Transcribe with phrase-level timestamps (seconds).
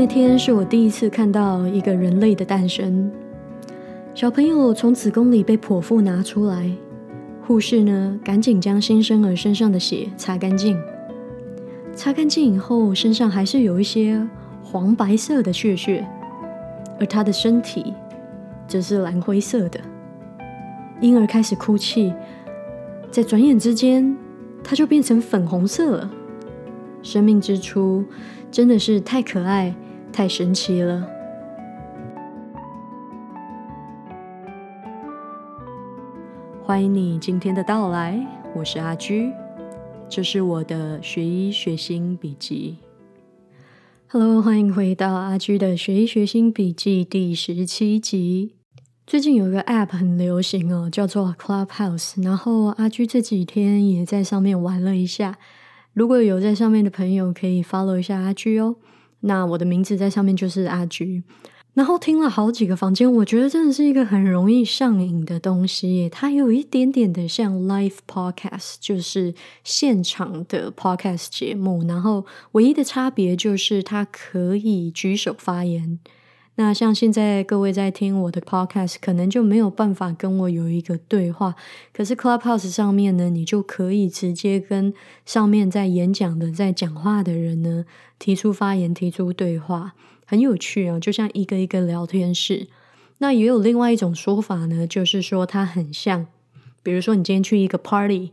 [0.00, 3.10] 那天是我第一次看到一个人类的诞生。
[4.14, 6.70] 小朋友从子宫里被剖腹拿出来，
[7.42, 10.80] 护士呢赶紧将新生儿身上的血擦干净。
[11.96, 14.24] 擦干净以后，身上还是有一些
[14.62, 16.06] 黄白色的血血，
[17.00, 17.92] 而他的身体
[18.68, 19.80] 则是蓝灰色的。
[21.00, 22.14] 婴儿开始哭泣，
[23.10, 24.16] 在转眼之间，
[24.62, 26.08] 他就变成粉红色了。
[27.02, 28.04] 生命之初
[28.48, 29.74] 真的是太可爱、
[30.12, 31.06] 太神奇了。
[36.62, 39.32] 欢迎你今天的到来，我是阿居，
[40.08, 42.76] 这是我的学医学心笔记。
[44.08, 48.54] Hello，欢迎回到阿居的学医学心笔记第十七集。
[49.06, 55.38] 最近有一个 App 很流行哦，叫做 Clubhouse，然后阿居这几天也在上面玩了一下。
[55.94, 58.76] 如果有在上面的朋友，可以 follow 一下阿居哦。
[59.20, 61.22] 那我的名字在上面就是阿菊。
[61.74, 66.08] 然后听了好几个房间，我觉得真的是一个很容易上瘾的东西。
[66.10, 71.84] 它有一点点的像 live podcast，就是现场的 podcast 节目。
[71.86, 76.00] 然后唯一的差别就是它可以举手发言。
[76.60, 81.54] 那像现在各位在听我的 podcast，可能就没有办法跟我有一个对话。
[81.92, 84.92] 可是 Clubhouse 上面呢，你就可以直接跟
[85.24, 87.84] 上面在演讲的、在讲话的人呢
[88.18, 89.92] 提出发言、提出对话，
[90.26, 92.66] 很有趣啊，就像一个一个聊天室。
[93.18, 96.26] 那也有另外一种说法呢，就是说它很像，
[96.82, 98.32] 比如说你今天去一个 party，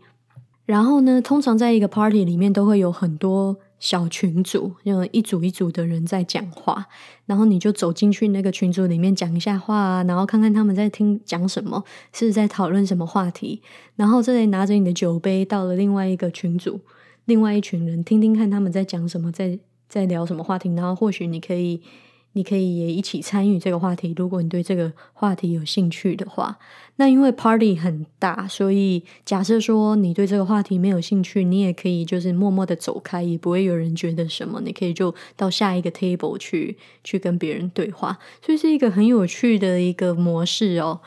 [0.66, 3.58] 然后呢，通常在一个 party 里面都会有很多。
[3.80, 6.88] 小群组，有一组一组的人在讲话，
[7.26, 13.62] 然后你就走进去那个群组里面讲一下话，然后看看他们在听讲什么，是在讨论什么话题，
[13.96, 16.80] 然后这里拿着你的酒杯到了另外一个群组，
[17.26, 21.82] 另外一群人听听看他们在讲什么，在在聊什么话题，然后或许你可以。
[22.36, 26.58] 你可以也一起参与这个话题，如果你对这个话题有兴趣的话。
[26.98, 34.62] 那因为 party 很大，所以假设说你对这个话题没有兴趣，你也可以就是默默的走开，也不会有人觉得什么。
[34.62, 41.00] 你可以就到下一个 table 去去跟别人对话，所以是一个很有趣的一个模式哦。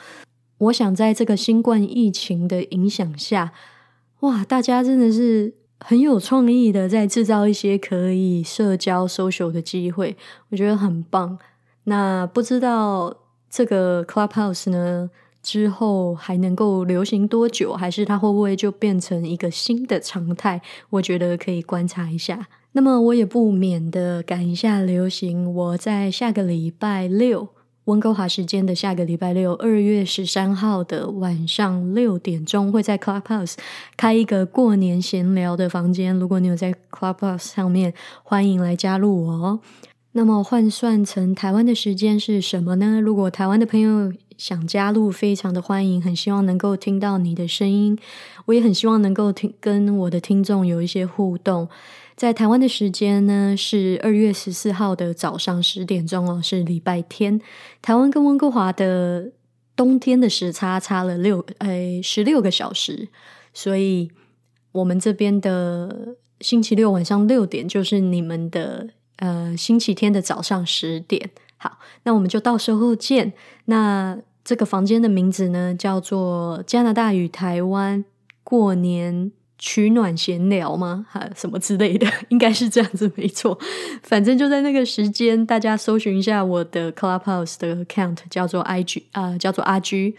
[0.58, 3.52] 我想在这个新冠疫情的影响下，
[4.20, 5.54] 哇，大家真的是。
[5.80, 10.16] 很有创意的，在制造一些可以社交、social 的机会，
[10.50, 11.38] 我觉得很棒。
[11.84, 13.16] 那不知道
[13.48, 15.10] 这个 Clubhouse 呢
[15.42, 20.60] 之后还能够流行多久，还是它会不会就变成一个新的常态？
[20.90, 22.48] 我觉得可以观察一下。
[22.72, 27.48] 那么我也不免的赶一下流行，我在下个礼拜六。
[27.88, 33.54] 温哥华时间的下个礼拜六，二月十三号的晚上六点钟，会在 Clubhouse
[33.96, 36.14] 开一个过年闲聊的房间。
[36.14, 39.60] 如果你有在 Clubhouse 上面，欢迎来加入我哦。
[40.12, 43.00] 那么换算成台湾的时间是什么呢？
[43.00, 47.98] 如果台湾的朋友想加入，非常的欢迎，很希望能够听到你的声音。
[48.44, 51.66] 我也很希望能够听跟我的听众有一些互动。
[52.18, 57.40] 在台湾的时间呢是二月十四号的早上十点钟哦，是礼拜天。
[57.80, 59.30] 台湾跟温哥华的
[59.76, 63.08] 冬天的时差差了六呃十六个小时，
[63.54, 64.10] 所以
[64.72, 71.30] 我们这边的星期六晚上六点就是你们的呃星期天的早上十点。
[71.56, 73.32] 好，那我们就到时候见。
[73.66, 78.04] 那这个房间的名字呢叫做加拿大与台湾
[78.42, 79.30] 过年。
[79.58, 81.04] 取暖闲聊吗？
[81.10, 83.58] 哈，什么之类的， 应该是这样子，没错。
[84.02, 90.14] 反正就在那个时间，大家搜寻一下我的 Clubhouse 的 account，叫做 IG 啊，叫做阿 G。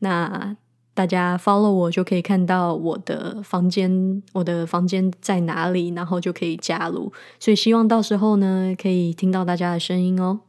[0.00, 0.56] 那
[0.94, 7.12] 大家 follow 我就可以看到我的房间，我的房间在哪里，然后就可以加入。
[7.38, 10.40] 所以希望到时候呢，可以听到大家的声音哦。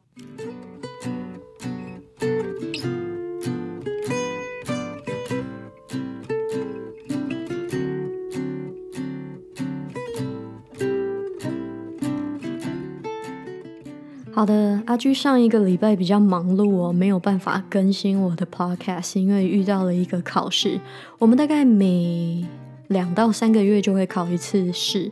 [14.35, 20.79] 好的，阿居上一个礼拜比较忙碌哦，没有办法更新我的 podcast，因为遇到了一个考试。
[21.19, 22.43] 我们大概每
[22.87, 25.11] 两到三个月就会考一次试，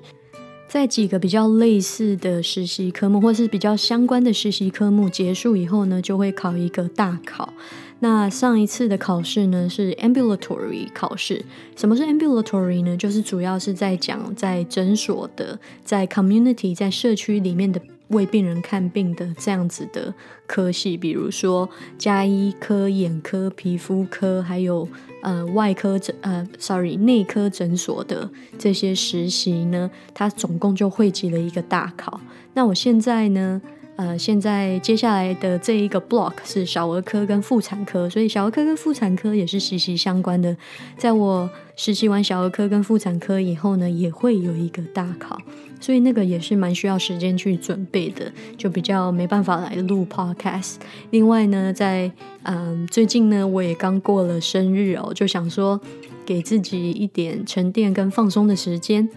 [0.67, 7.53] 在几个比较类似的实习科目，或是比较相关的实习科目结束以后呢，就会考一个大考。
[7.99, 11.45] 那上一次的考试呢是 ambulatory 考试。
[11.75, 12.97] 什么是 ambulatory 呢？
[12.97, 17.79] 就是主要是在讲在诊所的，在 community 在社区里面的。
[18.11, 20.13] 为病人看病的这样子的
[20.45, 24.87] 科系，比如说加医科、眼科、皮肤科，还有
[25.21, 32.19] 呃外科诊呃，sorry 内科诊所的这些实习呢，它总共就汇集了一个大考。
[32.53, 33.61] 那我现在呢，
[33.97, 40.55] 呃，现在接下来的这一个 block 是小儿科跟妇产科，所以小儿科跟妇产科也是息息相关的。
[40.97, 45.39] 在我实习完小儿科跟妇产科以后呢，也会有一个大考，
[45.79, 50.77] 所以那个也是蛮需要时间去准备的，就比较没办法来录 podcast。
[51.11, 52.11] 另外呢，在
[52.43, 55.79] 嗯最近呢，我也刚过了生日哦，就想说
[56.25, 59.07] 给自己一点沉淀跟放松的时间。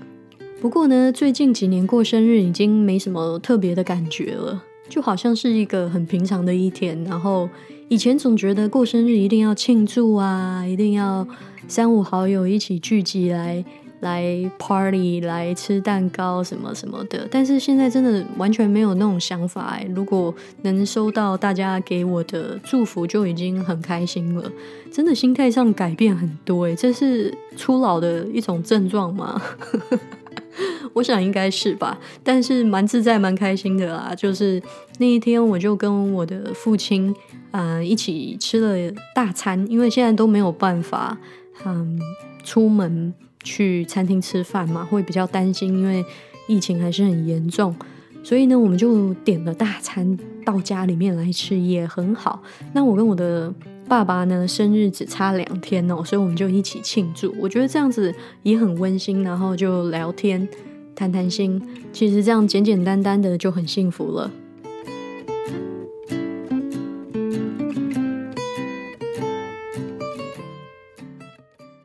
[0.65, 4.65] 不过呢，最近几年过生日已经没什么特别的感觉了。
[4.89, 7.47] 就好像是一个很平常的一天，然后
[7.89, 11.29] 以前总觉得过生日一定要庆祝啊，一定要
[11.69, 13.63] 三五好友一起聚集来
[14.01, 19.79] 来 party 来吃蛋糕什么什么的，但是现在真的完全没有那种想法。
[19.95, 24.51] 如果能收到大家给我的祝福，就已经很开心了。
[24.91, 29.43] 真的心态上改变很多哎，这是初老的一种症状吗？
[30.95, 34.15] 我想应该是吧，但是蛮自在、蛮开心的啦。
[34.15, 34.63] 就是
[34.99, 37.15] 那一天，我就跟我的父亲
[37.51, 41.19] 啊一起吃了大餐，因为现在都没有办法
[41.65, 42.01] 嗯
[42.43, 43.13] 出门
[43.43, 46.05] 去餐厅吃饭嘛，会比较担心，因为
[46.47, 47.75] 疫情还是很严重。
[48.23, 52.43] 所以呢，我们就点了大餐到家里面来吃，也很好。
[52.73, 53.53] 那我跟我的
[53.87, 57.35] 爸爸呢，生日只差两天哦，所以我们就一起庆祝。
[57.39, 60.49] 我觉得这样子也很温馨，然后就聊天。
[60.97, 61.61] 谈谈心，
[61.93, 64.31] 其实这样简简单单的就很幸福了。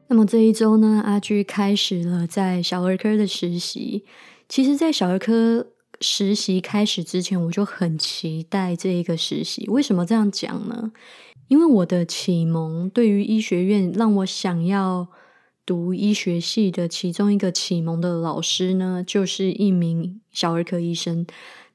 [0.07, 4.04] 那么这一周呢，阿居开始了在小儿科的实习。
[4.48, 5.66] 其实，在小儿科
[6.02, 9.66] 实习开始之前，我就很期待这一个实习。
[9.69, 10.92] 为什么这样讲呢？
[11.50, 15.10] 因为我的启蒙对于医学院，让我想要。
[15.66, 21.28] 读医学系的其中一个启蒙的老师呢，就是一名小儿科医生。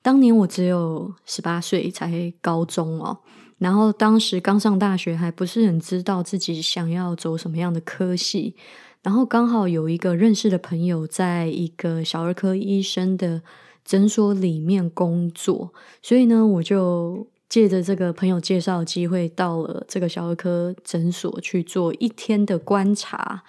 [0.02, 3.20] 当年我只有十八岁，才高中哦。
[3.58, 8.56] 然后当时刚上大学，还不是很知道自己想要走什么样的科系。
[9.00, 13.42] 然后刚好有一个认识的朋友，在一个小儿科医生的
[13.84, 15.72] 诊所里面工作，
[16.02, 23.44] 所以呢，我就借着这个朋友介绍机会，到了这个小儿科诊所去做一天的观察。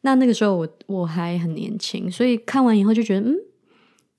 [0.00, 3.36] 那那个时候我我还很年轻，所以看完以后就觉得，嗯，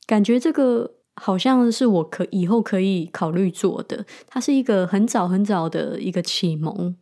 [0.08, 4.06] 感觉这个好像是我可以后可以考虑做的。
[4.26, 6.96] 它是一个很早很早的一个启蒙。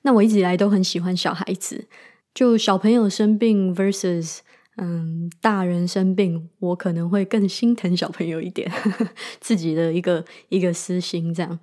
[0.00, 1.86] 那我一直以来都很喜欢小孩子，
[2.32, 4.38] 就小朋友生病 versus
[4.76, 8.70] 嗯大人生病，我可能会更心疼小朋友一点，
[9.40, 11.58] 自己的一个一个私心这样。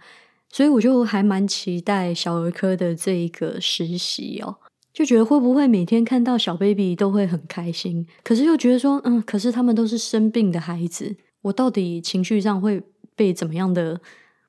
[0.50, 4.58] 所以我就还蛮期待小儿科的这一个实习哦。
[4.94, 12.84] 就觉得会不会每天看到小 baby 都会很开心，可是又觉得说，嗯，可是他们都是生病的孩子，我到底情绪上会
[13.16, 14.02] 被怎么样的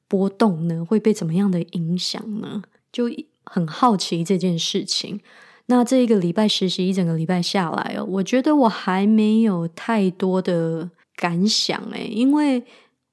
[0.09, 0.85] 波动呢？
[0.85, 2.65] 会被怎么样的影响呢？
[2.91, 3.05] 就
[3.45, 5.21] 很好奇这件事情。
[5.67, 12.63] 那这一个礼拜实习一整个礼拜下来哦，我觉得我还没有太多的感想诶，因为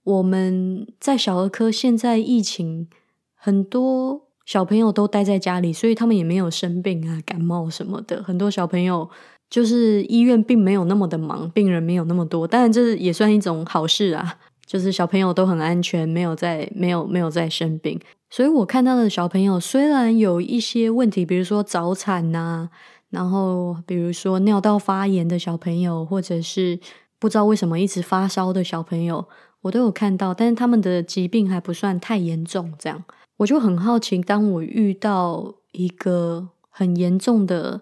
[0.03, 2.87] 我们在小儿科现在疫情
[3.35, 4.27] 很多。
[4.45, 8.23] 小朋友都待在家里，所以他们也没有生病啊、感冒什么的。
[8.23, 9.07] 很多小朋友
[9.47, 12.47] 就是医院并没有那么的忙，病人没有那么多。
[12.47, 17.99] 当然，这也算一种好事啊，就是小朋友都很安全，没有在没有没有在生病。
[18.29, 22.69] 所以我看到的小朋友虽然有一些问题，比如说早产呐，
[23.09, 26.79] 然后比如说尿道发炎的小朋友，或者是
[27.17, 29.27] 不知道为什么一直发烧的小朋友，
[29.61, 33.03] 我都有看到，但是他们的疾病还不算太严重，这样。
[33.37, 37.81] 我就很好奇，当我遇到一个很严重的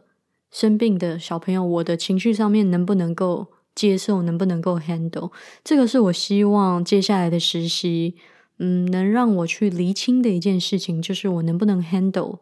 [0.49, 5.31] 生病的小朋友，我的情绪上面能不能够接受，能不能够 handle？
[5.63, 8.15] 这个是我希望接下来的实习，
[8.59, 12.39] 嗯，能让我去厘清的一件事情，就是我能不能 handle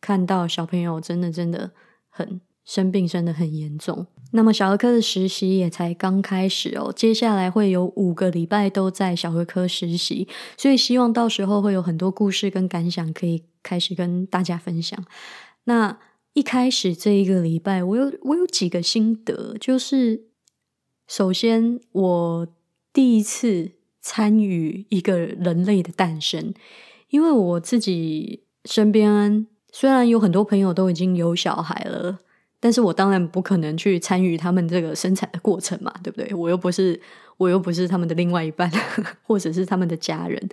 [0.00, 1.72] 看到小朋友真的真的
[2.08, 2.40] 很。
[2.66, 15.00] 生病生的很严重，那么小儿科的实习也才刚开始哦，接下来会有五个礼拜都在小儿科实习，所以希望到时候会有很多故事跟感想可以开始跟大家分享。
[15.62, 15.96] 那
[16.32, 20.24] 一开始这一个礼拜，我有我有几个心得，就是
[21.06, 22.48] 首先我
[22.92, 23.70] 第一次
[24.08, 26.54] 参与一个人类的诞生，
[27.10, 32.20] 因为我自己身边虽然有很多朋友都已经有小孩了。
[32.66, 36.34] 但是我当然不可能去参与他们这个生产的过程嘛，对不对？
[36.34, 37.00] 我又不是，
[37.36, 38.68] 我又不是他们的另外一半，
[39.22, 40.48] 或者是他们的家人，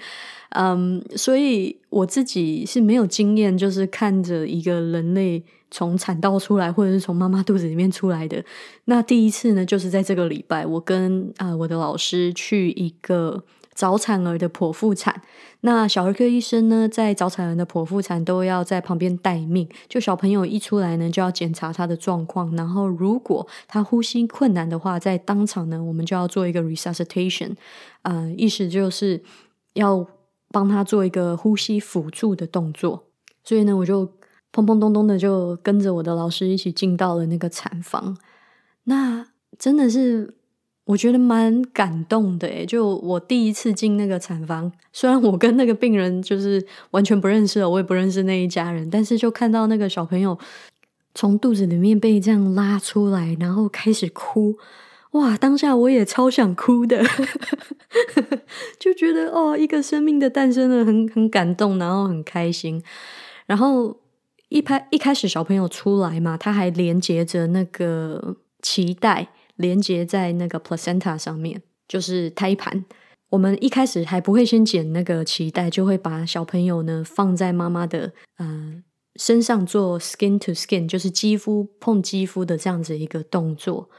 [0.50, 8.46] 嗯，所以我自己是没有经验，就是看着一个人类从产道出来，或者是从妈妈肚子里面出来的。
[8.86, 13.43] 那第一次呢，就是在这个礼拜，我跟啊我的老师去一个
[13.74, 15.22] 早产儿的剖腹产。
[15.62, 19.68] 那小儿科医生呢，在早产儿的剖腹产都要在旁边待命。
[19.88, 27.56] 就小朋友一出来呢，就要检查他的状况，然后如果他呼吸困难的话，在当场呢，我们就要做一个 resuscitation，
[28.01, 29.24] 呃，意思就是
[29.74, 30.06] 要
[30.50, 33.06] 帮他做一个呼吸辅助的动作。
[33.44, 34.06] 所以呢，我就
[34.51, 38.18] 砰砰咚咚的就跟着我的老师一起进到了那个产房。
[38.84, 39.27] 那
[39.58, 40.36] 真的是
[40.86, 50.38] 我觉得蛮感动的诶就我第一次进那个产房， 虽然我跟那个病人就是完全不认识，我也不认识那一家人，但是就看到那个小朋友
[51.16, 54.58] 从肚子里面被这样拉出来，然后开始哭，
[55.12, 55.38] 哇！
[55.38, 57.02] 当下我也超想哭的，
[58.78, 62.84] 就觉得哦，一个生命的诞生了，很很感动，然后很开心。
[63.46, 63.96] 然后
[64.50, 69.30] 一拍一开始小朋友出来嘛，他还连接着那个脐带。
[69.55, 72.86] 连接在那个 placenta 上面，就是胎盘。
[73.29, 78.83] 我们一开始还不会先剪那个脐带，就会把小朋友呢放在妈妈的呃
[79.15, 83.89] 身上做 skin to skin，就是肌肤碰肌肤的这样子一个动作。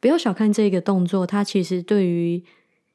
[0.00, 2.42] 不要小看这个动作，它其实对于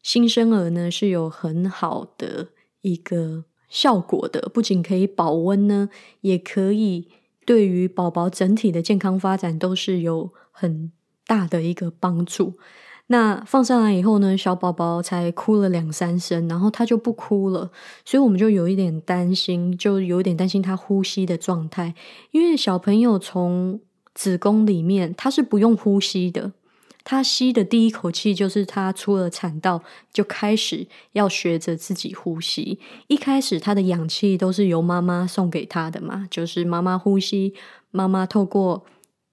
[0.04, 2.50] 新生儿呢是有很好的
[2.82, 4.50] 一个效果的。
[4.54, 5.90] 不仅可以保温呢，
[6.22, 7.08] 也可以
[7.46, 10.92] 对于宝宝整体的健康发展都是有很。
[11.26, 12.54] 大的一个帮助。
[13.08, 17.70] 那放上来以后呢，小宝宝才哭了两三声，然后他就不哭了，
[18.04, 21.94] 所以我们就有一点担心，就有一点担心他呼吸的状态。
[22.32, 23.80] 因为小朋友从
[24.16, 26.54] 子宫里面他是不用呼吸的，
[27.04, 32.80] 他吸的第一口气就是他出了产道就开始要学着自己呼吸。
[33.06, 37.54] 一开始他的氧气都是由妈妈送给他的嘛，就是妈妈呼吸，
[37.92, 38.84] 妈妈透过。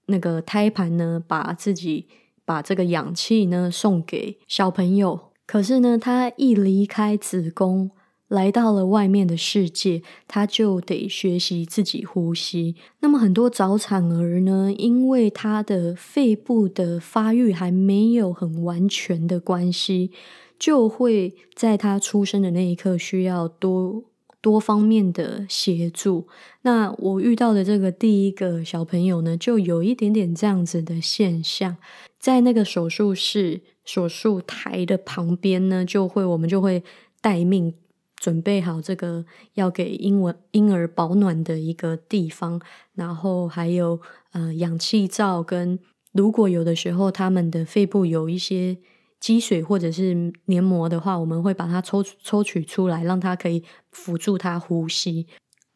[0.07, 2.07] 那个胎盘呢，把自己
[2.45, 5.31] 把这个氧气呢送给小朋友。
[5.45, 7.91] 可是呢，他一离开子宫，
[8.27, 12.75] 来到了外面的世界，他就得学习自己呼吸。
[13.01, 20.11] 那么很多早产儿呢，因为他的肺部的发育还没有很完全的关系，
[20.57, 24.05] 就会在他出生的那一刻需要多。
[24.43, 26.27] 多方面的协助。
[26.63, 31.77] 那我遇到的这个第一个小朋友呢，就有一点点这样子的现象，
[32.19, 36.83] 在那个手术室手术台的旁边呢，就会我们就会
[37.21, 37.73] 待命，
[38.17, 42.61] 准备好这个要给婴儿婴儿保暖的一个地方，
[42.93, 44.01] 然后还有
[44.33, 45.79] 呃氧气罩跟，
[46.11, 48.79] 如果有的时候他们的肺部有一些。
[49.23, 55.27] 积水或者是黏膜的话，我们会把它抽抽取出来，让它可以辅助他呼吸。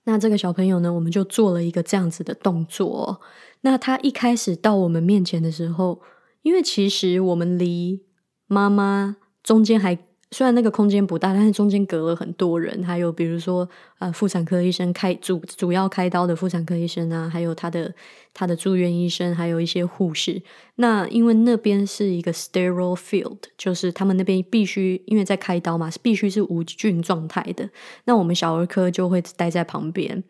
[0.03, 3.21] 那这个小朋友呢，我们就做了一个这样子的动作。
[3.61, 6.01] 那他一开始到我们面前的时候，
[6.41, 8.03] 因为其实我们离
[8.47, 10.06] 妈妈中间还。
[10.31, 13.67] 虽然那个空间不大，但是中间隔了很多人，还有比如说
[13.99, 17.93] 呃妇产科医生开主主要开刀的妇产科医生啊，还有他的
[18.33, 20.41] 他的住院医生，还有一些护士。
[20.75, 27.69] 那因为那边是一个 sterile field，就是他们那边必须因为在开刀嘛，是必须是无菌状态的。
[28.03, 30.21] 那我们小儿科就会待在旁边，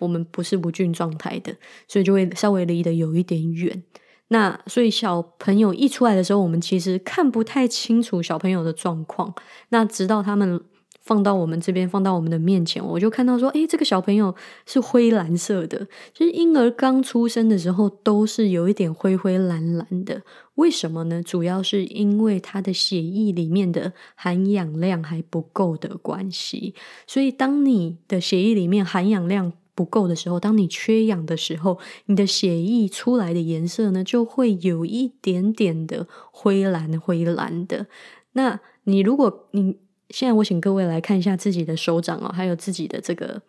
[0.00, 1.56] 我们不是无菌状态的，
[1.88, 3.82] 所以就会稍微离得有一点远。
[4.28, 9.34] 那所以小朋友一出来的时候，我们其实看不太清楚小朋友的状况。
[9.68, 10.60] 那直到他们
[11.02, 14.34] 放到我们这边，放到我们的面前，我就看到说，诶，这个小朋友
[14.66, 15.86] 是灰蓝色的。
[16.12, 20.22] 其实婴儿刚出生的时候都是有一点灰灰蓝蓝的。
[20.56, 21.22] 为什么呢？
[21.22, 26.74] 主要是因为他的血液里面的含氧量还不够的关系。
[27.06, 37.86] 所以当你的血液里面含氧量，不够的时候，当你缺氧的时候，你的血液出来的颜色呢，就会有一点点的灰蓝灰蓝的。
[38.32, 39.78] 那你如果你
[40.10, 43.42] 现在，我请各位来看一下自己的手掌哦，还有自己的这个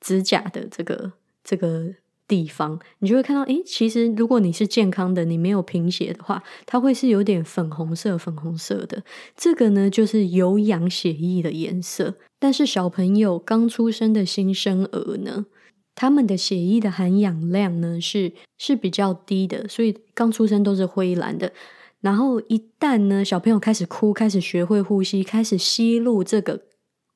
[0.00, 1.94] 指甲的这个这个
[2.28, 9.02] 地方，你就会看到，诶，其实如果你是健康的，你没有贫血的话，它会是有点粉红色粉红色的。
[9.36, 12.14] 这个呢，就是有氧血液的颜色。
[12.38, 15.46] 但是小朋友刚出生的新生儿呢，
[15.94, 21.52] 他们的血液的含氧量呢是是比较低的，所以刚出生都是灰蓝的。
[22.00, 26.60] 然后一旦呢，小朋友开始哭，开始学会呼吸，开始吸入这个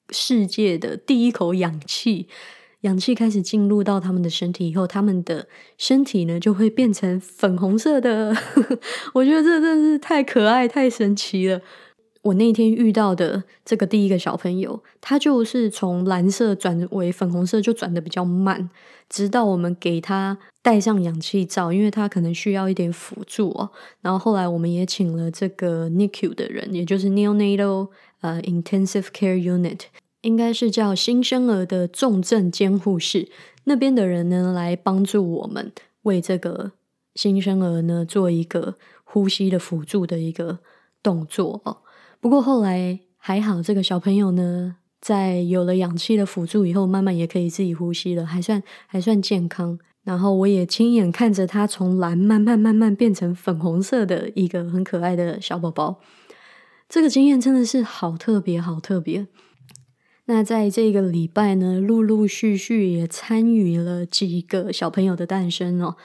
[0.08, 2.28] 世界的第一口氧气，
[2.82, 5.46] 氧气开始进入到他们的身体以后，他们的
[5.76, 8.34] 身体呢就会变成粉红色的。
[9.14, 11.60] 我觉得这真是太可爱、太神奇了。
[12.22, 18.68] 我那天遇到的这个第一个小朋友，他就是从蓝色转为粉红色，就转的比较慢，
[19.08, 23.70] 直到我们给他戴上氧气罩，因为他可能需要一点辅助哦。
[24.02, 27.88] 然后后来我们也请了这个 NICU 的人，也就是 Neonatal
[28.20, 29.80] 呃 Intensive Care Unit，
[30.22, 33.28] 应该是叫新生儿的重症监护室
[33.64, 35.72] 那边的人呢，来帮助我们
[36.02, 36.72] 为这个
[37.14, 40.58] 新生儿呢做一个呼吸的辅助的一个
[41.02, 41.78] 动作哦。
[42.20, 49.78] 不过后来还好，这个小朋友呢，在有了氧气的辅助以后，慢慢也可以自己呼吸了，还算还算健康。
[50.02, 56.00] 然后我也亲眼看着他从蓝慢慢慢慢变成粉红色的一个很可爱的小宝宝，
[56.88, 59.26] 这个经验真的是好特别，好特别。
[60.30, 65.96] 那在这个礼拜呢，陆陆续续也参与了几个小朋友的诞生哦，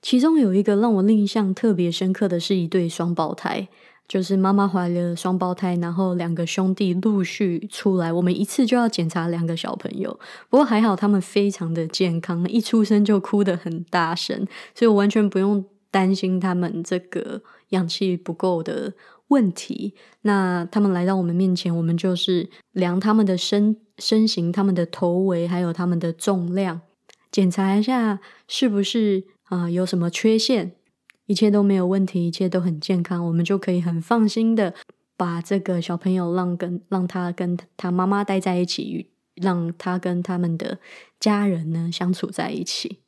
[0.00, 3.68] 其中有一个让我印象特别深刻的是一对双胞胎。
[4.08, 10.18] 就是妈妈怀了双胞胎，然后两个兄弟陆续出来，我们一次就要检查两个小朋友。
[10.48, 18.94] 不过还好，他们非常的健康，一出生就哭得很大声，所以我完全不用担心他们这个氧气不够的
[19.28, 19.94] 问题。
[20.22, 26.80] 那他们来到我们面前，我们就是量他们的身身形、他们的头围，还有他们的重量，
[27.30, 30.72] 检查一下是不是啊有什么缺陷。
[31.26, 34.72] 一切都没有问题，一切都很健康，我们就可以很放心的
[35.16, 40.78] 把这个小朋友让跟让他跟他妈妈待在一起，让他跟他们的
[41.18, 43.00] 家人呢相处在一起。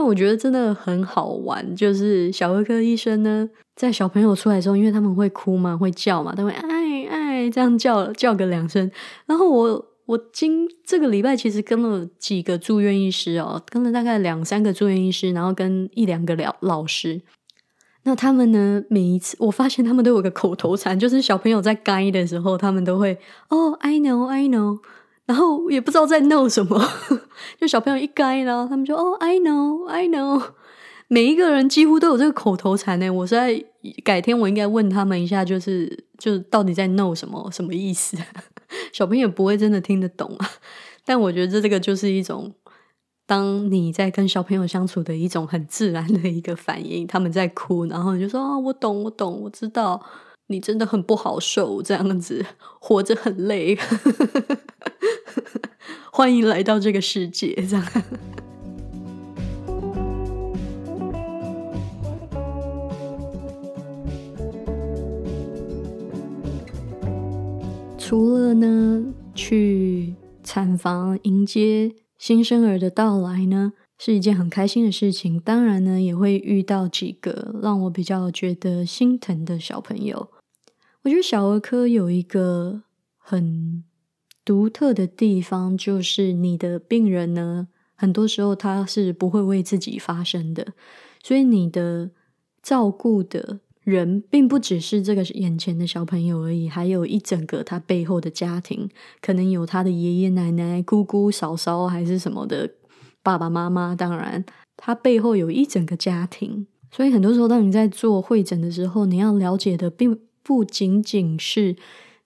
[0.00, 8.90] 那我觉得真的很好玩，就是小儿科医生呢，在小朋友出来之后，因为他们会哭嘛，会叫嘛，他会哎哎这样叫叫个两声，
[9.26, 9.86] 然后我。
[10.06, 17.22] 我今这个礼拜其实跟了几个住院医师哦，跟了大概两三个住院医师，然后跟一两个老老师。
[18.02, 23.16] 那他们呢，每一次我发现他们都有个口头禅，就是小朋友在该的时候，他们都会
[23.50, 24.80] 哦，I know, I know，
[25.26, 26.84] 然后也不知道在 know 什么，
[27.58, 30.42] 就小朋友一该了，他们就哦，I know, I know。
[31.08, 33.10] 每一个人几乎都有这个口头禅呢。
[33.10, 33.64] 我在
[34.04, 38.16] 改天我应该问他们一下，就是就到底在 know 什么什么意思。
[38.92, 40.50] 小朋友不会真的听得懂啊，
[41.04, 42.54] 但我觉得这这个就是一种，
[43.26, 47.04] 当你在跟小朋友相处的一种很自然的一个反应。
[47.06, 50.00] 他们在哭，然后你就说啊，我懂，我懂，我知道，
[50.50, 52.44] 你真的很不好受，这样子
[52.80, 53.78] 活着很累。
[56.10, 57.86] 欢迎来到这个世界，这样。
[67.96, 75.38] 除了呢，去产房迎接新生儿的到来呢，是一件很开心的事情。
[75.38, 80.28] 当然呢，也会遇到几个让我比较觉得心疼的小朋友。
[81.02, 82.82] 我觉得小儿科有一个
[83.16, 83.84] 很
[84.44, 90.74] 独特的地方，就是你的病人呢，很多时候他是不会为自己发声的，
[91.22, 92.10] 所以你的
[92.62, 93.60] 照顾的。
[93.82, 98.88] 人并不只是这个眼前的小朋友而已，还有一整个他背后的家庭，
[99.22, 102.70] 可能有他的爷爷奶奶、姑姑、嫂嫂，还是什么的
[103.22, 103.96] 爸爸妈妈。
[103.96, 104.44] 当然，
[104.76, 106.66] 他背后有一整个家庭。
[106.92, 110.16] 所以很多时候，当你在做会诊的时候，你要了解的并
[110.50, 111.76] 不仅仅是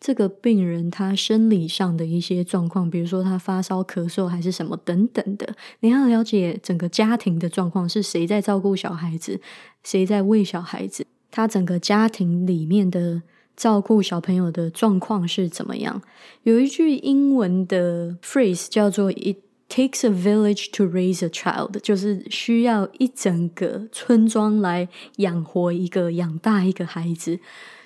[0.00, 5.54] 这个病人他生理上的一些状况，比如说他发烧、咳嗽还是什么等等的。
[5.80, 9.38] 你要了解整个家庭的状况，是谁在照顾小孩子，
[9.82, 11.06] 谁在喂小孩子。
[11.30, 13.20] 他整个家庭里面的
[13.54, 16.00] 照顾小朋友的状况是怎么样？
[16.44, 19.36] 有一句英文的 phrase 叫做 "It
[19.68, 27.38] takes a village to raise a child"，就是需要一整个村庄来养活一个、养大一个孩子。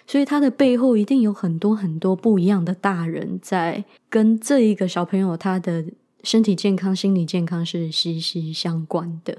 [0.09, 5.85] 所以他的背后一定有很多很多不一样的大人在跟这一个小朋友他的
[6.25, 9.37] 身体健康、心理健康是息息相关的。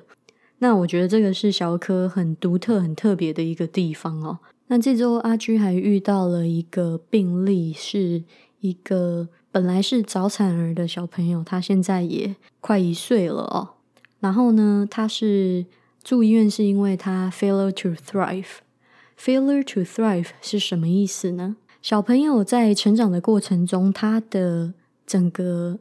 [0.60, 4.38] 那我觉得这个是小柯很独特、很特别的一个地方哦。
[4.67, 8.23] 那这周阿居还遇到了一个病例，是
[8.60, 13.69] 一个本来是早产儿的小朋友，他现在也快一岁了哦。
[14.19, 15.65] 然后呢，他是
[16.03, 18.60] 住医院是因为他 failure to thrive。
[19.19, 21.58] Failure to thrive 是什么意思呢？
[21.82, 24.73] 小朋友在成长的过程中，他的
[25.05, 25.79] 整个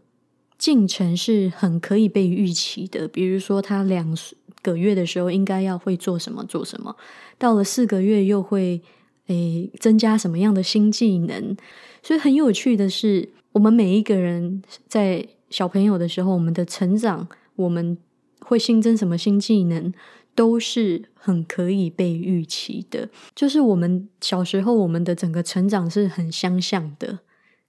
[0.59, 3.07] 进程是很可以被预期的。
[3.07, 4.15] 比如说，他两。
[4.61, 6.95] 个月的时候应该要会做什么做什么，
[7.39, 8.83] 到了四个月又会
[9.29, 11.57] 诶增加什么样的新技能？
[12.03, 17.97] 所以很有趣的是，我们每一个人在小朋友的时候，我们的成长，我们
[18.41, 19.95] 会新增什么新技能，
[20.39, 23.09] 都是很可以被预期的。
[23.35, 27.19] 就是我们小时候，我们的整个成长是很相像的，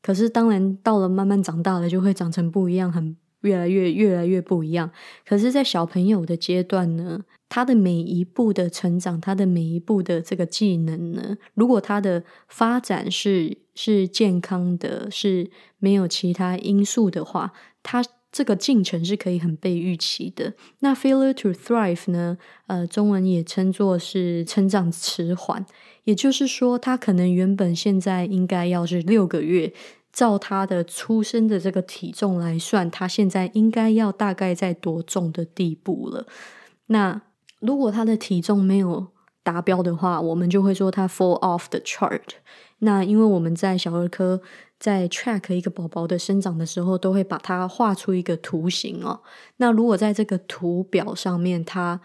[0.04, 4.92] 可是当然到了慢慢长大了，就会长成不一样，很越来越越来越不一样。
[5.26, 17.52] 可是，在小朋友的阶段呢，他的每一步的成长，他的每一步的这个技能呢，如果他的发展是是健康的，是没有其他因素的话，
[17.82, 18.04] 他。
[18.32, 20.54] 这个进程是可以很被预期的。
[20.80, 22.38] 那 failure to thrive 呢？
[22.68, 25.66] 呃，中文也称作是成长迟缓，
[26.04, 29.74] 也就是说，他可能原本现在应该要是六个月，
[30.14, 36.28] 照他的出生的这个体重来算，他现在应该要大概在多重的地步了。
[36.88, 37.22] 那
[37.60, 39.08] 如果他的体重没有
[39.42, 42.22] 达标的话，我们就会说他 fall off the chart。
[42.80, 44.42] 那因为我们在小儿科。
[44.80, 49.22] 在 track 一个宝宝的生长的时候，都会把它画出一个图形哦。
[49.58, 52.00] 那如果在这个图表上面，它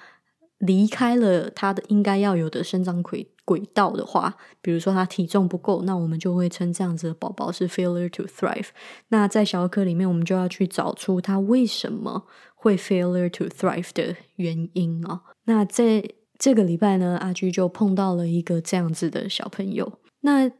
[0.58, 8.68] 离开了它的应该要有的生长轨轨道的话，比如说它体重不够，那我们就会称这样子的宝宝是 failure to thrive。
[9.08, 15.20] 那在小儿科里面，我们就要去找出它为什么会 failure to thrive 的原因哦。
[15.44, 16.02] 那在
[16.38, 20.00] 这个礼拜呢，阿居就碰到了一个这样子的小朋友。
[20.22, 20.50] 那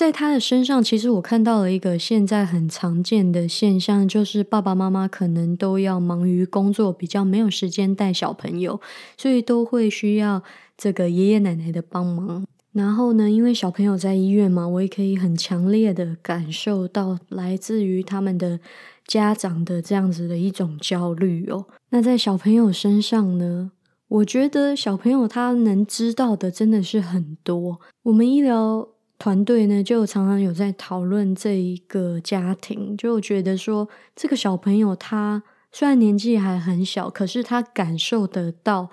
[0.00, 8.80] 在他的身上，其实我看到了一个现在很常见的现象，就是爸爸妈妈可能都要忙于工作，比较没有时间带小朋友，
[9.18, 10.42] 所以都会需要
[10.78, 12.46] 这个爷爷奶奶的帮忙。
[12.72, 18.58] 然后呢，因为小朋友在医院嘛，我也可以很强烈的感受到来自于他们的
[19.06, 21.66] 家长的这样子的一种焦虑哦。
[21.90, 23.72] 那在小朋友身上呢，
[24.08, 27.78] 我觉得小朋友他能知道的真的是很多。
[28.04, 28.88] 我们医疗。
[29.20, 38.88] 团队呢，就常常有在讨论这一个家庭，就觉得说，这个小朋友他虽然年纪还很小，可是他感受得到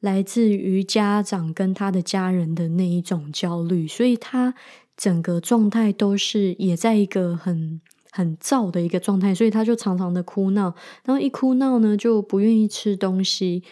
[0.00, 4.54] 来自于家长跟他的家人的那一种焦虑，所以他
[4.96, 7.80] 整个状态都是也在一个很
[8.10, 13.62] 很燥的一个状态，所以他就常常的哭闹，然后一哭闹呢，就不愿意吃东西，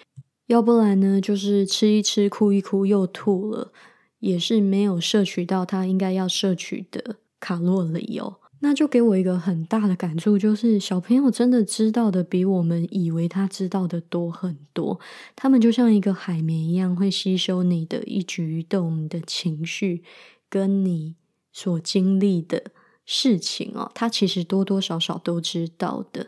[0.46, 3.72] 要不然呢，就是吃一吃，哭一哭，又吐了。
[4.20, 14.98] 也是没有摄取到他应该要摄取的卡路里哦，那就给我一个很大的感触，就是小朋友真的知道的比我们以为他知道的多很多。
[15.36, 20.02] 他们就像一个海绵一样，会吸收你的一举一动的情绪，
[20.50, 21.14] 跟你
[21.52, 22.64] 所经历的
[23.06, 26.26] 事情哦，他其实多多少少都知道的。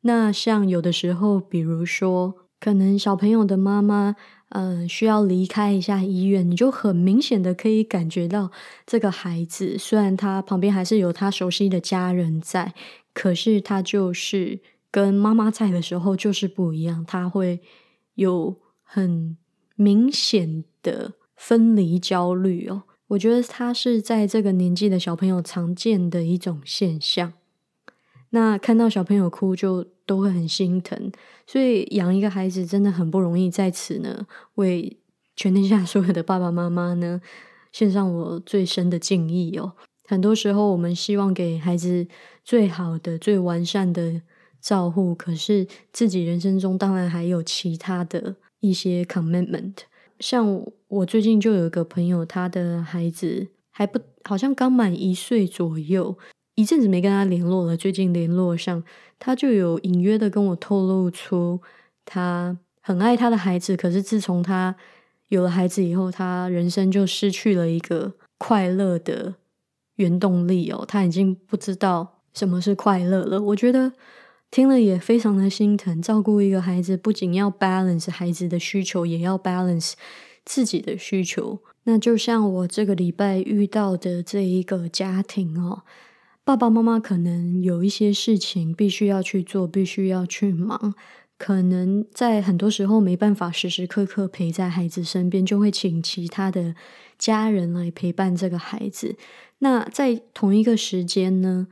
[0.00, 4.16] 那像有的时候，比如说，可能小朋友的妈妈。
[4.50, 8.50] 嗯，需要离开一下医院，你就很明显的可以感觉到
[8.86, 12.72] 这个孩子，虽然他旁边还是有他熟悉的家人在，
[13.12, 17.60] 可是他就是跟妈妈在的时候就是不一样，他会
[18.14, 19.36] 有很
[19.76, 22.84] 明显的分离焦虑哦。
[23.08, 27.34] 我觉得他是在这个年纪的小朋友常见的一种现象。
[28.30, 29.86] 那看到小朋友哭就。
[30.08, 31.12] 都会很心疼，
[31.46, 33.50] 所以养一个孩子真的很不容易。
[33.50, 34.96] 在此呢，为
[35.36, 37.20] 全天下所有的爸爸妈妈呢，
[37.72, 39.74] 献上我最深的敬意哦。
[40.06, 42.06] 很多时候，我们希望给孩子
[42.42, 44.22] 最好的、最完善的
[44.62, 49.74] 照护，可是自己人生中当然还有其他的一些 commitment。
[50.20, 56.16] 像我最近就有一个朋友，他的孩子还不好像刚满一岁左右。
[56.58, 58.82] 一阵子没跟他联络了，最近联络上，
[59.16, 61.60] 他就有隐约的跟我透露出，
[62.04, 64.74] 他很爱他的孩子，可是自从他
[65.28, 69.36] 有了孩子以后，他人生就失去了一个快乐的
[69.94, 73.40] 原动力哦，他已经不知道什么是快乐了。
[73.40, 73.92] 我觉得
[74.50, 76.02] 听了也非常的心疼。
[76.02, 79.92] 照顾一个孩子，不仅要 balance 孩子的需求，也要 balance
[80.44, 81.60] 自己的需求。
[81.84, 85.82] 那就像我这个礼拜遇到的这一个家庭哦。
[86.48, 90.94] 爸爸妈妈可能有一些事情必须要去做，必须要去忙，
[91.36, 96.74] 可能在很多时候没办法时时刻刻陪在孩子身边，就会请其他的
[97.18, 99.16] 家人来陪伴这个孩子。
[99.58, 101.68] 那在同一个时间呢，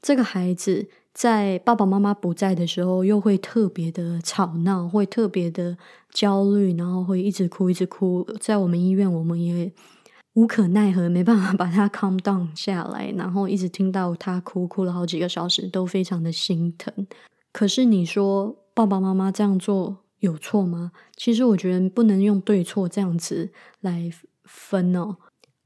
[0.00, 5.76] 这个孩子在爸爸妈妈不在的时候，又会特别的吵闹，会特别的
[6.12, 8.24] 焦虑，然后会一直哭，一直哭。
[8.38, 9.72] 在我们医院，我们也。
[10.38, 17.08] 无可奈何，没办法把他 calm down 下来，然后一直听到他哭，哭了好几个小时，都非常的心疼。
[17.52, 20.92] 可是你说爸爸妈妈这样做有错吗？
[21.16, 24.08] 其实我觉得不能用对错这样子来
[24.44, 25.16] 分哦。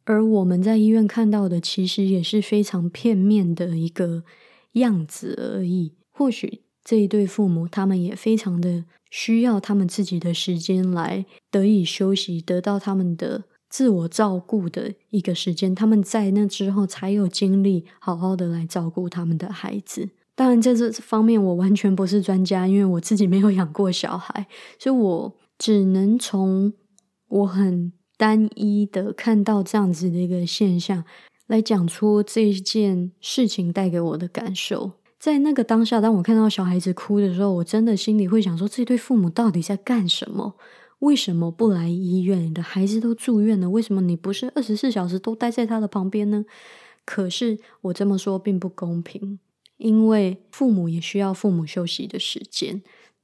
[0.05, 4.25] 而我们在医院看到的，其实也是非常片面的一个
[4.73, 5.93] 样子而已。
[6.11, 15.75] 或许这一对父母，他们也非常的需要他们自己的时间来得以休息，得到他们的自我照顾的一个时间。
[15.75, 20.11] 他们在那之后才有精力好好的来照顾他们的孩子。
[20.35, 24.47] 当然，在这方面我完全不是专家，因为我自己没有养过小孩，
[24.79, 26.73] 所以我只能从
[27.29, 31.05] 我很单一的看到这样子的一个现象
[31.47, 34.93] 来讲出这一件事情带给我的感受。
[35.21, 40.55] 在那个当下，当我看到小孩子哭的时候，我真的心里会想说：这对父母到底在干什么？
[41.03, 42.47] 为什么不来医院？
[42.47, 46.45] 你的孩子都住院了，为什么你不是二十四小时都待在他的旁边呢？
[47.05, 49.41] 可是我这么说并不公平。
[49.79, 52.83] 因为父母也需要父母休息的时间，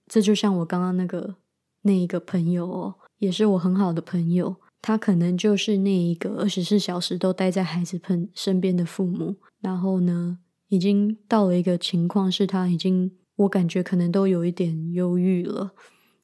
[0.08, 1.36] 这就像我刚刚那个
[1.82, 15.70] 那一个朋友哦，也是我很好的朋友，他可能就是那一个二十四小时都待在孩子朋身边的父母，然后呢，已经到了一个情况，是他已经我感觉可能都有一点忧郁了。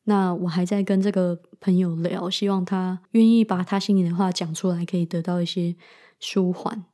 [0.05, 5.75] 那我还在跟这个朋友聊，希望他愿意把他心里的话讲出来，可以得到一些
[6.21, 6.85] 舒缓，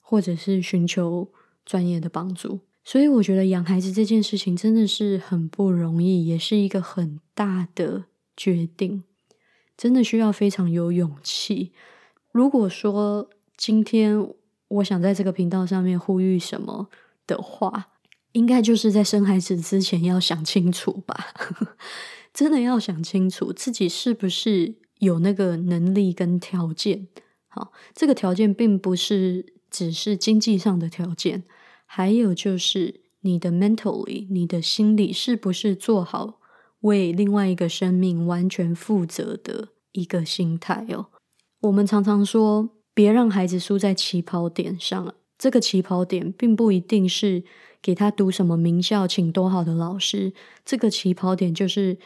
[0.00, 1.32] 或者是寻求
[1.64, 2.60] 专业的帮助。
[2.84, 8.04] 所以我觉得养孩子这件事情真的是很不容易，也是一个很大的
[8.36, 9.04] 决定，
[9.76, 11.72] 真的需要非常有勇气。
[12.32, 14.28] 如果说今天
[14.68, 16.88] 我想在这个频道上面呼吁什么
[17.26, 17.88] 的话，
[18.32, 21.28] 应该就是在生孩子之前要想清楚吧，
[22.32, 27.08] 真的要想清楚自己是不是有那个能力跟条件。
[27.48, 31.44] 好，这个条件并不是只是经济上的条件。
[31.84, 36.40] 还有就是你的 mentally，你的心理是不是做好
[36.80, 41.08] 为另外一个生命完全负责的一个心态哦？
[41.60, 45.14] 我们常常说，别让孩子输在起跑点上。
[45.36, 47.44] 这个起跑点并不一定是
[47.82, 50.32] 给他读什么名校，请多好的老师。
[50.64, 51.98] 这个起跑点就是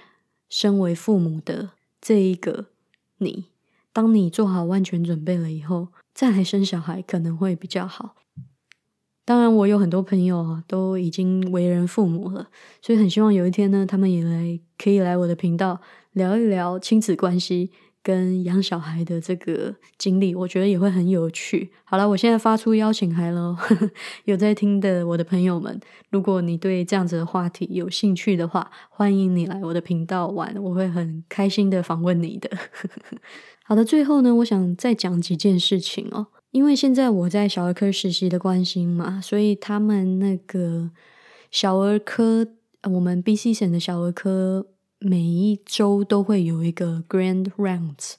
[0.49, 2.67] 身为父母的这一个
[3.19, 3.47] 你，
[3.93, 8.15] 当你做好万全准备了以后，再来生小孩可能会比较好。
[9.25, 12.49] 当然，我有很多朋友啊，都已经为人父母了，
[12.81, 15.81] 所以很希望有一天呢，他们也来可以来我的频道
[16.13, 17.73] 聊一聊亲子关系
[18.07, 21.73] 跟养小孩的这个经历，我觉得也会很有趣。
[21.83, 23.57] 好了，我现在发出邀请函喽，
[24.27, 32.49] 有在听的我的朋友们，如果你对这样子的话题有兴趣的话，欢迎你来我的频道玩，我会很开心的访问你的。
[33.67, 36.29] 好的，最后呢，我想再讲几件事情哦。
[36.53, 40.93] 因为现在我在小儿科实习的关系嘛，所以他们那个
[41.51, 42.47] 小儿科，
[42.85, 48.15] 我们 B C 省的小儿科每一周都会有一个 Grand Rounds，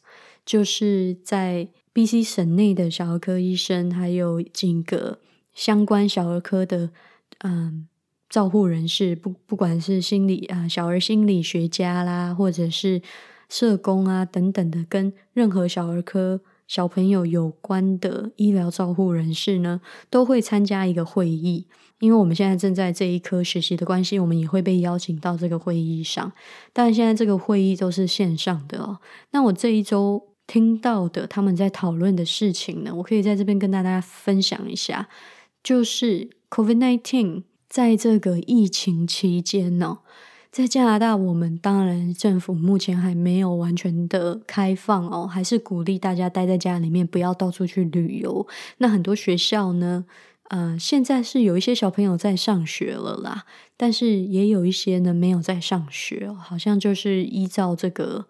[0.46, 5.20] 就是在 B C 省内的小儿科医生，还有几个
[5.54, 6.92] 相关小儿科的
[7.40, 7.88] 嗯
[8.30, 13.02] 照护人士，不不管是心理啊小儿心理学家啦，或者是
[13.50, 16.42] 社工啊等等的，跟任何小儿科。
[16.68, 21.66] 小朋友有关的医疗照护人士呢，都会参加一个会议。
[22.00, 26.32] 因为我们现在正在这一科学习的关系，我们也会被邀请到这个会议上。
[26.72, 29.00] 但现在这个会议都是线上的哦。
[29.32, 35.10] 那我这一周听到的他们在讨论的事情呢，我可以在这边跟大家分享一下。
[35.64, 40.00] 就是 COVID-19 在这个疫情期间呢。
[40.58, 48.48] 在加拿大，我们当然政府目前还没有完全的开放哦，还是鼓励大家待在家里面，不要到处去旅游。
[48.80, 50.06] 那很多学校呢，
[50.50, 53.46] 呃，现在是有一些小朋友在上学了啦，
[53.78, 58.26] 但是也有一些呢没有在上学，好像就是依照这个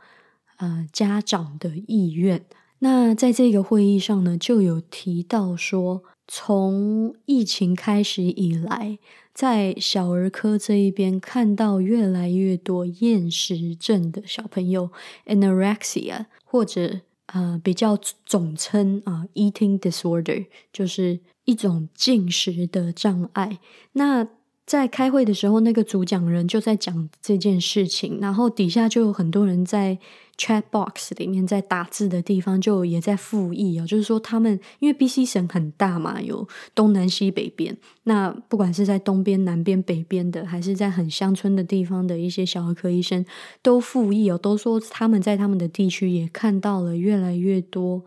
[0.57, 2.43] 呃家长的意愿。
[2.79, 8.99] 那在这个会议上呢，就有提到说，从疫情开始以来。
[9.37, 14.89] 在小儿科这一边，看到越来越多厌食症的小朋友
[15.27, 17.95] （anorexia） 或者呃比较
[18.25, 23.59] 总称啊 eating disorder，就是一种进食的障碍。
[23.91, 24.27] 那
[24.67, 29.97] 在开会的时候，那个主讲人就在讲这件事情，然后底下就有很多人在。
[30.39, 43.25] Chat box 里面在打字的地方就也在附议哦，就是说他们因为 BC 省很大嘛，有东南西北边，那不管是在东边、南边、北边的，还是在很乡村的地方的一些小儿科医生
[43.63, 48.03] 都附议哦，都说他们在他们的地区也看到了越来越多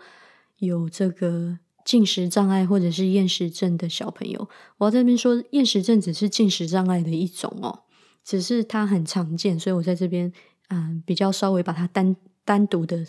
[0.59, 1.59] 有这个
[1.91, 4.49] 进食障碍或者是厌食症的小朋友。
[4.79, 7.81] 我要这边说，厌食症只是进食障碍的一种哦，
[8.23, 10.33] 只是它很常见，所以我在这边。
[10.73, 13.05] 嗯，比较稍微把它单单独的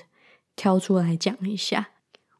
[0.55, 1.90] 挑出来讲一下。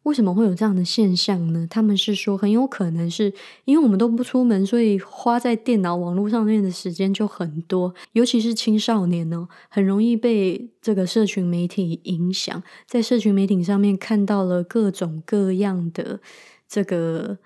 [0.04, 1.68] 为什么会有这样的现象呢？
[1.70, 3.34] 他们是说，很有可能是
[3.66, 7.94] 因为我们都不出门，所以花在电脑网络上面的时间就很多。
[8.14, 16.20] 尤其是青少年呢，很容易被这个社群媒体影响，在社群媒体上面看到了各种各样的
[16.68, 17.38] 这个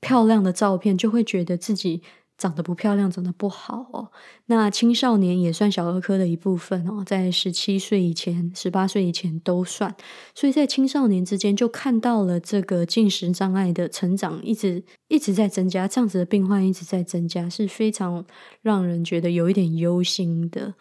[0.00, 2.02] 漂亮的照片，就会觉得自己。
[2.40, 4.10] 长得不漂亮，长得不好哦。
[4.46, 9.94] 那青少年也算小儿科的一部分哦，在十七岁以前、十八岁以前都算。
[10.34, 18.24] 所以在青少年之间，就看到了这个进食障碍的成长，一直一直在增加，这样子的病患一直在增加，是非常
[18.62, 20.72] 让人觉得有一点忧心的。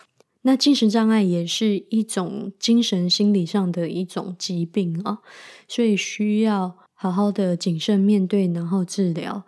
[0.44, 5.20] 那进食障碍也是一种精神心理上的一种疾病啊，
[5.68, 9.44] 所以需要好好的谨慎面对，然后治疗。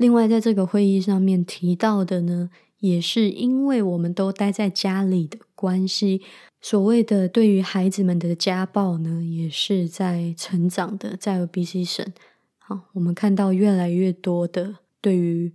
[0.00, 6.22] 另外，在这个会议上面提到的呢，也是因为我们都待在家里的关系，
[6.58, 12.10] 所谓的对于孩子们的家暴呢，也是在成长的，在 B C 省，
[12.56, 15.52] 好，我们看到越来越多的对于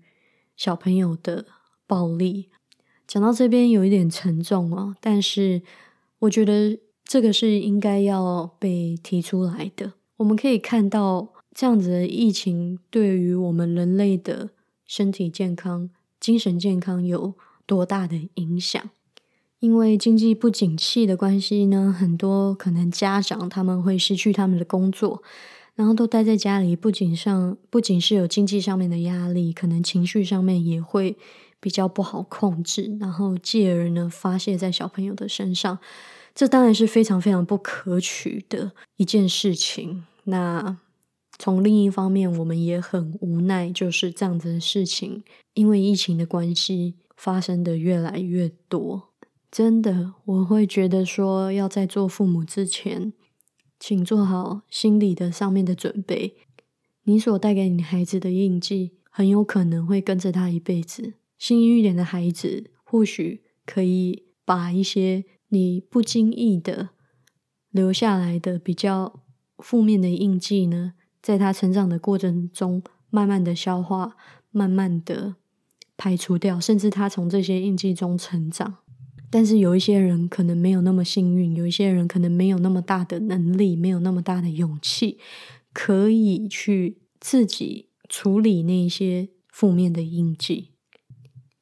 [0.56, 1.48] 小朋友的
[1.88, 2.50] 暴力。
[3.08, 5.64] 讲到这边有一点沉重哦，但是
[6.20, 9.94] 我觉得这个是应该要被提出来的。
[10.18, 11.30] 我们可以看到。
[11.56, 14.50] 这样子的疫情对于我们人类的
[14.86, 15.90] 身体健康、
[16.20, 17.34] 精神健康有
[17.66, 18.90] 多大的影响？
[19.60, 25.24] 因为经济不景气的关系呢，很多可能家长他们会失去他们的工作，
[25.76, 31.18] 然后都待在家里，不仅上不仅是有经济上面的压力，可能情绪上面也会
[31.62, 35.80] 比较不好控制，然后继而呢发泄在小朋友的身上，
[36.36, 40.04] 这当然是非常非常不可取的一件事情。
[40.26, 40.78] 那。
[41.38, 49.10] 从另一方面，我们也很无奈，就是这样子的事情，因为疫情的关系发生的越来越多。
[49.52, 53.14] 真的，我会觉得说，要在做父母之前，
[53.80, 56.36] 请做好心理的上面的准备。
[57.04, 61.14] 你所带给你孩子的印记，很有可能会跟着他一辈子。
[61.38, 66.90] 幸运一点的孩子，或许可以把一些你不经意的
[67.72, 69.22] 留下来的比较
[69.58, 70.94] 负面的印记呢。
[71.26, 74.16] 在他成长的过程中，慢慢的消化，
[74.52, 75.34] 慢慢的
[75.98, 78.76] 排除掉，甚至他从这些印记中成长。
[79.32, 85.18] 但是有一些人可能没有那么幸运，有一些人可能没有那么大的能力，没有那么大的勇气，
[85.74, 90.74] 可以去自己处理那些负面的印记，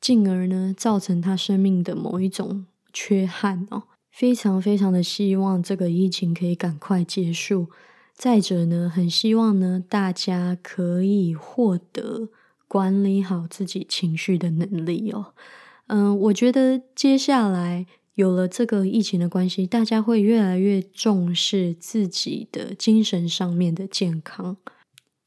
[0.02, 3.84] 进而呢，造成他生命的某一种缺憾哦。
[4.12, 7.70] 非常非常的希望这个疫情可以赶快结束。
[8.16, 12.30] 再者呢，很希望呢，大家可以获得
[12.68, 15.34] 管理好自己情绪的能力哦。
[15.88, 24.58] 嗯，我觉得接下来有了这个疫情的关系，大家会越来越重视自己的精神上面的健康。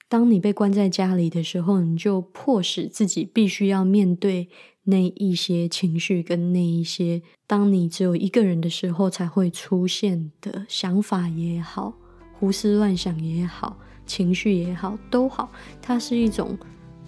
[0.09, 4.49] 当你被关在家里的时候，你就迫使自己必须要面对
[4.85, 11.99] 那一些情绪，跟那一些当你只有一个人的时候才会出现的想法也好。
[12.39, 15.49] 胡思乱想也好，情绪也好，都好，
[15.81, 16.57] 它是一种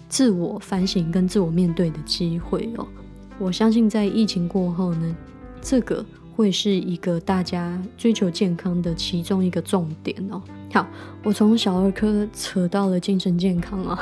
[0.07, 2.87] 自我反省跟自我面对的机会哦。
[3.37, 5.15] 我相信在疫情过后呢，
[5.61, 10.41] 这个会是一个大家追求健康的其中一个重点哦。
[10.73, 10.87] 好，
[11.23, 13.99] 我从小儿科扯到了精神健康啊。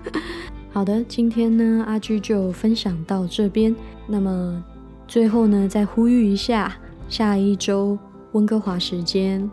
[0.72, 3.74] 好的，今天呢，阿居就分享到这边。
[4.06, 4.62] 那么
[5.08, 6.76] 最后呢，再呼吁一下，
[7.08, 7.98] 下一周
[8.32, 9.50] 温哥华时间。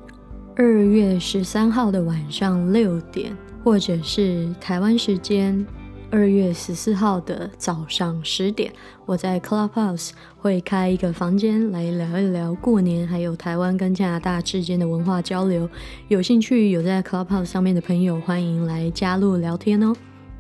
[0.60, 3.32] 二月十三号的晚上六点，
[3.64, 5.64] 或者是台湾时间
[6.10, 8.74] 二月十四号的早上十点，
[9.06, 15.70] 我在 Clubhouse 会开一个房间来聊一聊过年，还有台湾跟加拿大之间的文化交流。
[16.08, 19.94] 有兴趣有在 Clubhouse 上面的朋友，欢迎来加入聊天哦。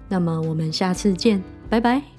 [0.09, 2.16] 那么我们下次见，拜拜。